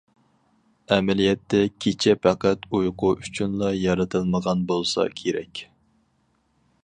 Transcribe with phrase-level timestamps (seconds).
[0.93, 5.63] ئەمەلىيەتتە كېچە پەقەت ئۇيقۇ ئۈچۈنلا يارىتىلمىغان بولسا كېرەك.